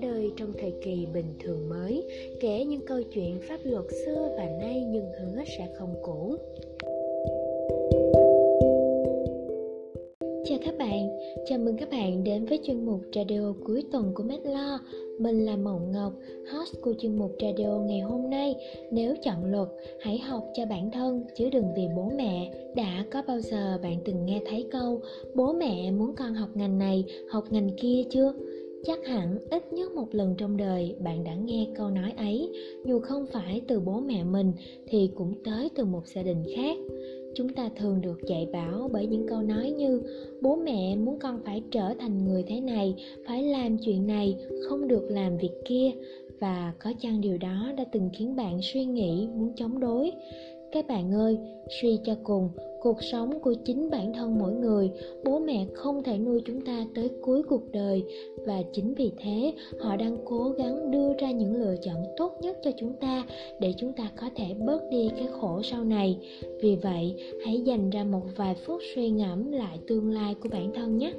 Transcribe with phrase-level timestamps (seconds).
[0.00, 2.04] ra đời trong thời kỳ bình thường mới,
[2.40, 6.36] kể những câu chuyện pháp luật xưa và nay nhưng hứa sẽ không cũ.
[10.44, 11.08] Chào các bạn,
[11.46, 14.78] chào mừng các bạn đến với chuyên mục radio cuối tuần của Medlo.
[15.18, 16.12] Mình là Mộng Ngọc,
[16.52, 18.54] host của chuyên mục radio ngày hôm nay.
[18.90, 19.68] Nếu chọn luật,
[20.00, 22.52] hãy học cho bản thân chứ đừng vì bố mẹ.
[22.76, 25.00] Đã có bao giờ bạn từng nghe thấy câu
[25.34, 28.32] bố mẹ muốn con học ngành này, học ngành kia chưa?
[28.86, 32.52] Chắc hẳn ít nhất một lần trong đời bạn đã nghe câu nói ấy.
[32.84, 34.52] Dù không phải từ bố mẹ mình,
[34.86, 36.78] thì cũng tới từ một gia đình khác.
[37.34, 40.02] Chúng ta thường được dạy bảo bởi những câu nói như,
[40.42, 42.94] bố mẹ muốn con phải trở thành người thế này,
[43.26, 44.36] phải làm chuyện này,
[44.68, 45.90] không được làm việc kia.
[46.40, 50.12] Và có chăng điều đó đã từng khiến bạn suy nghĩ, muốn chống đối?
[50.72, 51.38] Các bạn ơi,
[51.80, 52.48] suy cho cùng,
[52.80, 54.90] cuộc sống của chính bản thân mỗi người,
[55.24, 58.04] bố mẹ không thể nuôi chúng ta tới cuối cuộc đời.
[58.46, 62.56] Và chính vì thế, họ đang cố gắng đưa ra những lựa chọn tốt nhất
[62.62, 63.24] cho chúng ta
[63.60, 66.18] để chúng ta có thể bớt đi cái khổ sau này.
[66.60, 67.14] Vì vậy,
[67.44, 71.12] hãy dành ra một vài phút suy ngẫm lại tương lai của bản thân nhé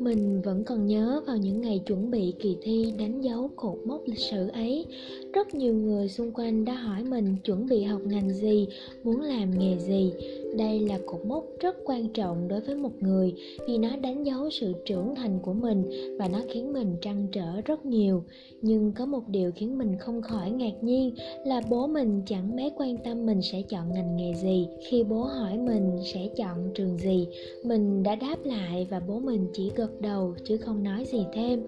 [0.00, 4.00] mình vẫn còn nhớ vào những ngày chuẩn bị kỳ thi đánh dấu cột mốc
[4.06, 4.86] lịch sử ấy.
[5.32, 8.68] Rất nhiều người xung quanh đã hỏi mình chuẩn bị học ngành gì,
[9.04, 10.12] muốn làm nghề gì.
[10.58, 13.34] Đây là cột mốc rất quan trọng đối với một người
[13.66, 15.82] vì nó đánh dấu sự trưởng thành của mình
[16.18, 18.24] và nó khiến mình trăn trở rất nhiều.
[18.62, 21.14] Nhưng có một điều khiến mình không khỏi ngạc nhiên
[21.46, 24.68] là bố mình chẳng mấy quan tâm mình sẽ chọn ngành nghề gì.
[24.88, 27.26] Khi bố hỏi mình sẽ chọn trường gì,
[27.64, 31.66] mình đã đáp lại và bố mình chỉ gật đầu chứ không nói gì thêm.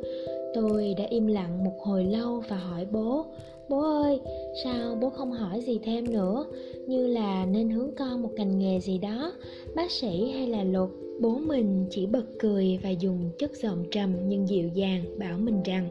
[0.55, 3.27] Tôi đã im lặng một hồi lâu và hỏi bố
[3.69, 4.21] bố ơi,
[4.65, 6.45] sao bố không hỏi gì thêm nữa?
[6.87, 9.33] Như là nên hướng con một ngành nghề gì đó.
[9.75, 10.89] Bác sĩ hay là luật,
[11.21, 15.63] bố mình chỉ bật cười và dùng chất giọng trầm nhưng dịu dàng bảo mình
[15.63, 15.89] rằng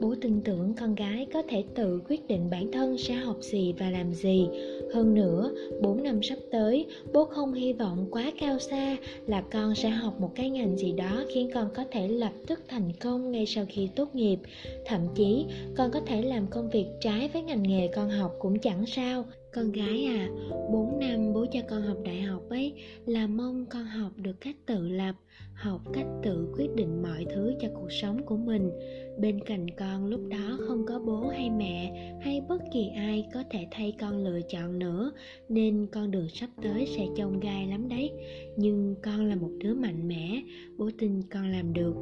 [0.00, 3.74] bố tin tưởng con gái có thể tự quyết định bản thân sẽ học gì
[3.78, 4.48] và làm gì.
[4.94, 5.50] Hơn nữa
[5.82, 8.96] 4 năm sắp tới, bố không hy vọng quá cao xa
[9.26, 12.60] là con sẽ học một cái ngành gì đó khiến con có thể lập tức
[12.68, 14.38] thành công ngay sau khi tốt nghiệp.
[14.84, 15.46] Thậm chí,
[15.76, 19.24] con có thể làm công việc trái với ngành nghề con học cũng chẳng sao.
[19.52, 20.28] Con gái à
[20.72, 22.72] 4 năm bố cho con học đại học ấy
[23.06, 25.14] là mong con học được cách tự lập,
[25.54, 28.70] học cách tự quyết định mọi thứ cho cuộc sống của mình
[29.18, 33.44] bên cạnh con lúc đó không có bố hay mẹ hay bất kỳ ai có
[33.50, 35.12] thể thay con lựa chọn nữa,
[35.48, 38.10] nên con đường sắp tới sẽ trông gai lắm đấy.
[38.56, 40.42] Nhưng con là một đứa mạnh mẽ,
[40.76, 41.94] bố tin con làm được.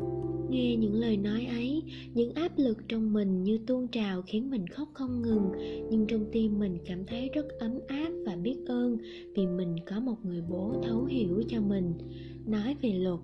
[0.51, 1.83] Nghe những lời nói ấy,
[2.15, 5.51] những áp lực trong mình như tuôn trào khiến mình khóc không ngừng.
[5.91, 8.97] Nhưng trong tim mình cảm thấy rất ấm áp và biết ơn
[9.37, 11.93] vì mình có một người bố thấu hiểu cho mình.
[12.47, 13.21] Nói về luật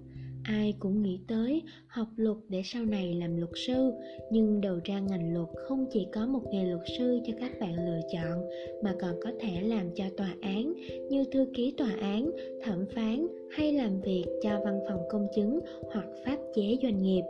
[0.48, 3.92] ai cũng nghĩ tới học luật để sau này làm luật sư.
[4.30, 7.74] Nhưng đầu ra ngành luật không chỉ có một nghề luật sư cho các bạn
[7.74, 8.44] lựa chọn,
[8.82, 10.74] mà còn có thể làm cho tòa án,
[11.10, 12.30] như thư ký tòa án,
[12.62, 15.60] thẩm phán hay làm việc cho văn phòng công chứng
[15.92, 17.22] hoặc pháp chế doanh nghiệp.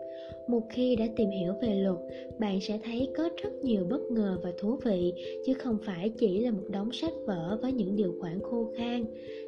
[0.49, 1.97] Một khi đã tìm hiểu về luật,
[2.39, 5.13] bạn sẽ thấy có rất nhiều bất ngờ và thú vị,
[5.47, 9.05] chứ không phải chỉ là một đống sách vở với những điều khoản khô khan.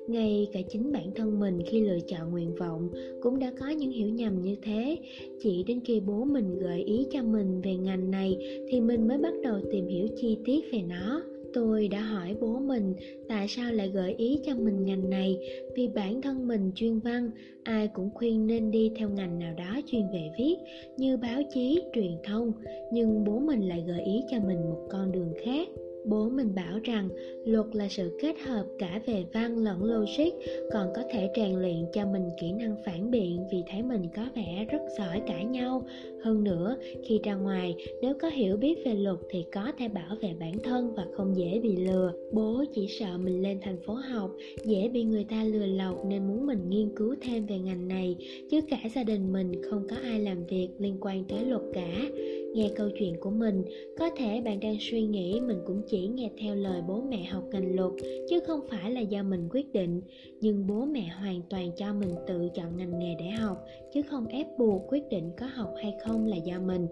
[0.09, 2.91] Ngay cả chính bản thân mình khi lựa chọn nguyện vọng
[3.22, 4.98] cũng đã có những hiểu nhầm như thế.
[5.41, 8.37] Chỉ đến khi bố mình gợi ý cho mình về ngành này
[8.69, 11.22] thì mình mới bắt đầu tìm hiểu chi tiết về nó.
[11.54, 12.94] Tôi đã hỏi bố mình
[13.28, 15.38] tại sao lại gợi ý cho mình ngành này.
[15.76, 17.31] Vì bản thân mình chuyên văn,
[17.62, 20.56] ai cũng khuyên nên đi theo ngành nào đó chuyên về viết,
[20.97, 22.53] như báo chí, truyền thông.
[22.92, 25.69] Nhưng bố mình lại gợi ý cho mình một con đường khác
[26.05, 27.09] bố mình bảo rằng
[27.44, 30.33] luật là sự kết hợp cả về văn lẫn logic,
[30.72, 34.22] còn có thể rèn luyện cho mình kỹ năng phản biện vì thấy mình có
[34.37, 35.83] vẻ rất giỏi cãi nhau.
[36.22, 40.16] Hơn nữa, khi ra ngoài, nếu có hiểu biết về luật thì có thể bảo
[40.21, 42.12] vệ bản thân và không dễ bị lừa.
[42.33, 44.31] Bố chỉ sợ mình lên thành phố học,
[44.65, 48.16] dễ bị người ta lừa lọc nên muốn mình nghiên cứu thêm về ngành này,
[48.51, 52.09] chứ cả gia đình mình không có ai làm việc liên quan tới luật cả.
[52.54, 53.63] Nghe câu chuyện của mình,
[53.98, 57.45] có thể bạn đang suy nghĩ mình cũng chỉ nghe theo lời bố mẹ học
[57.53, 57.92] ngành luật,
[58.28, 60.03] chứ không phải là do mình quyết định.
[60.41, 64.27] Nhưng bố mẹ hoàn toàn cho mình tự chọn ngành nghề để học, chứ không
[64.27, 66.87] ép buộc quyết định có học hay không là do mình.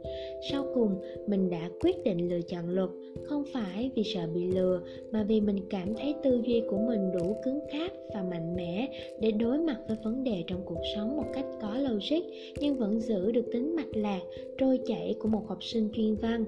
[0.50, 0.94] Sau cùng,
[1.26, 2.90] mình đã quyết định lựa chọn luật,
[3.24, 4.80] không phải vì sợ bị lừa,
[5.12, 8.88] mà vì mình cảm thấy tư duy của mình đủ cứng cáp và mạnh mẽ
[9.20, 12.24] để đối mặt với vấn đề trong cuộc sống một cách có logic,
[12.60, 14.20] nhưng vẫn giữ được tính mạch lạc,
[14.58, 16.44] trôi chảy của một học sinh chuyên văn.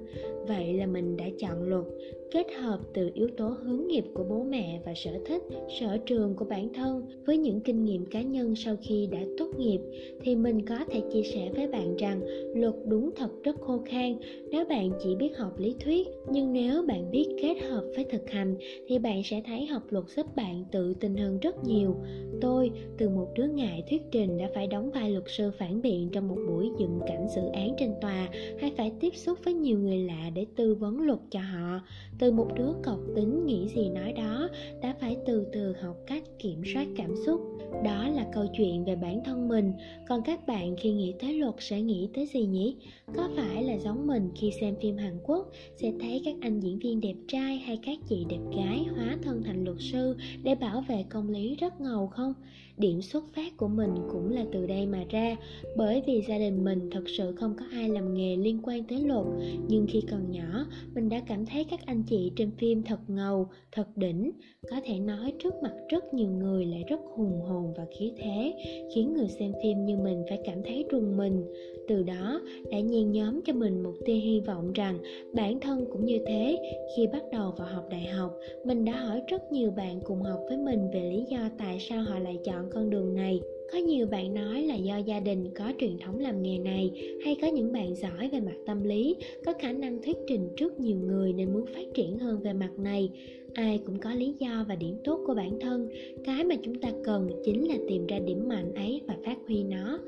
[0.49, 1.85] Vậy là mình đã chọn luật.
[2.31, 5.43] Kết kết hợp từ yếu tố hướng nghiệp của bố mẹ và sở thích,
[5.81, 7.03] sở trường của bản thân.
[7.27, 9.81] Với những kinh nghiệm cá nhân sau khi đã tốt nghiệp,
[10.23, 12.21] thì mình có thể chia sẻ với bạn rằng
[12.55, 14.17] luật đúng thật rất khô khan.
[14.51, 18.31] Nếu bạn chỉ biết học lý thuyết, nhưng nếu bạn biết kết hợp với thực
[18.31, 21.97] hành, thì bạn sẽ thấy học luật giúp bạn tự tin hơn rất nhiều.
[22.41, 26.09] Tôi, từ một đứa ngại thuyết trình, đã phải đóng vai luật sư phản biện
[26.13, 28.29] trong một buổi dựng cảnh xử án trên tòa,
[28.61, 31.81] hay phải tiếp xúc với nhiều người lạ để tư vấn luật cho họ.
[32.19, 34.49] Từ một đứa cọc tính nghĩ gì nói đó
[34.83, 37.41] đã phải từ từ học cách kiểm soát cảm xúc.
[37.85, 39.73] Đó là câu chuyện về bản thân mình.
[40.09, 42.77] Còn các bạn khi nghĩ tới luật sẽ nghĩ tới gì nhỉ?
[43.15, 46.79] Có phải là giống mình khi xem phim hàn quốc, sẽ thấy các anh diễn
[46.79, 50.85] viên đẹp trai hay các chị đẹp gái hóa thân thành luật sư để bảo
[50.89, 52.35] vệ công lý rất ngầu không?
[52.79, 55.37] Điểm xuất phát của mình cũng là từ đây mà ra.
[55.77, 59.01] Bởi vì gia đình mình thật sự không có ai làm nghề liên quan tới
[59.01, 59.27] luật.
[59.69, 63.49] Nhưng khi còn nhỏ, mình đã cảm thấy các anh chị trên phim thật ngầu,
[63.73, 64.31] thật đỉnh.
[64.71, 68.55] Có thể nói trước mặt rất nhiều người lại rất hùng hồn và khí thế,
[68.95, 71.45] khiến người xem phim như mình phải cảm thấy rùng mình.
[71.89, 72.41] Từ đó,
[72.71, 74.99] đã nhen nhóm cho mình một tia hy vọng rằng
[75.35, 76.59] bản thân cũng như thế,
[76.97, 78.33] khi bắt đầu vào học đại học,
[78.65, 82.03] mình đã hỏi rất nhiều bạn cùng học với mình về lý do tại sao
[82.03, 83.41] họ lại chọn con đường này
[83.73, 86.91] có nhiều bạn nói là do gia đình có truyền thống làm nghề này,
[87.25, 90.81] hay có những bạn giỏi về mặt tâm lý, có khả năng thuyết trình trước
[90.81, 93.11] nhiều người nên muốn phát triển hơn về mặt này
[93.55, 95.89] ai cũng có lý do và điểm tốt của bản thân.
[96.25, 99.65] Cái mà chúng ta cần chính là tìm ra điểm mạnh ấy và phát huy
[99.65, 99.99] nó.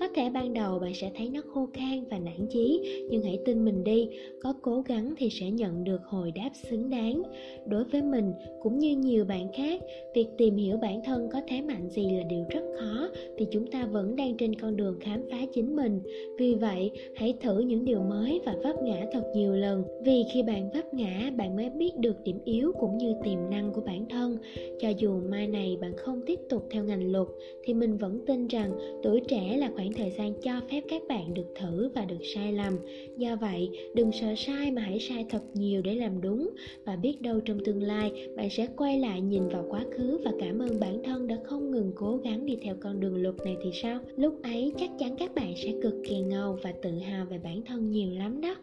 [0.00, 3.38] Có thể ban đầu bạn sẽ thấy nó khô khan và nản chí, nhưng hãy
[3.44, 4.08] tin mình đi,
[4.42, 7.22] có cố gắng thì sẽ nhận được hồi đáp xứng đáng.
[7.66, 8.32] Đối với mình,
[8.62, 9.80] cũng như nhiều bạn khác,
[10.14, 13.08] việc tìm hiểu bản thân có thế mạnh gì là điều rất khó,
[13.38, 16.00] vì chúng ta vẫn đang trên con đường khám phá chính mình.
[16.38, 20.42] Vì vậy, hãy thử những điều mới và vấp ngã thật nhiều lần, vì khi
[20.42, 23.80] bạn vấp ngã, bạn mới biết được điểm yếu của cũng như tiềm năng của
[23.80, 24.36] bản thân.
[24.80, 27.28] Cho dù mai này bạn không tiếp tục theo ngành luật,
[27.64, 28.72] thì mình vẫn tin rằng
[29.02, 32.52] tuổi trẻ là khoảng thời gian cho phép các bạn được thử và được sai
[32.52, 32.78] lầm.
[33.16, 36.50] Do vậy, đừng sợ sai mà hãy sai thật nhiều để làm đúng.
[36.84, 40.32] Và biết đâu trong tương lai, bạn sẽ quay lại nhìn vào quá khứ và
[40.40, 43.56] cảm ơn bản thân đã không ngừng cố gắng đi theo con đường luật này
[43.62, 44.00] thì sao?
[44.16, 47.62] Lúc ấy, chắc chắn các bạn sẽ cực kỳ ngầu và tự hào về bản
[47.66, 48.54] thân nhiều lắm đó.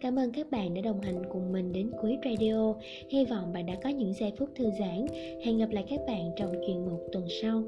[0.00, 2.74] Cảm ơn các bạn đã đồng hành cùng mình đến cuối radio.
[3.08, 5.06] Hy vọng bạn đã có những giây phút thư giãn.
[5.44, 7.62] Hẹn gặp lại các bạn trong chuyên mục tuần sau.